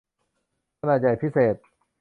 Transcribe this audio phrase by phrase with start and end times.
[0.79, 1.55] ขนาดใหญ่พิเศษ